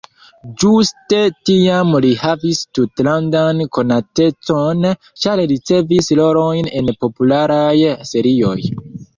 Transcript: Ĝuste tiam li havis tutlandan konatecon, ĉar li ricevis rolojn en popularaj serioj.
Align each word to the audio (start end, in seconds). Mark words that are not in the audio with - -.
Ĝuste 0.61 1.17
tiam 1.49 1.91
li 2.05 2.09
havis 2.21 2.61
tutlandan 2.77 3.61
konatecon, 3.79 4.89
ĉar 5.27 5.39
li 5.43 5.47
ricevis 5.53 6.11
rolojn 6.23 6.75
en 6.83 6.93
popularaj 7.05 7.73
serioj. 8.15 8.59